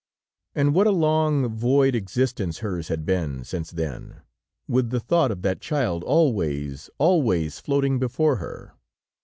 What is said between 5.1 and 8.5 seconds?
of that child always, always floating before